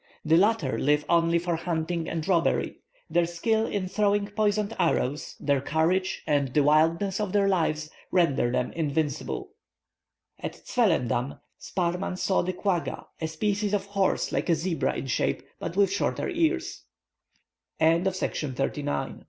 [0.25, 5.61] The latter live only for hunting and robbery; their skill in throwing poisoned arrows, their
[5.61, 9.51] courage, and the wildness of their lives, render them invincible.
[10.39, 15.43] At Zwellendam, Sparrman saw the quagga, a species of horse, like a zebra in shape,
[15.59, 16.81] but with shorter ears.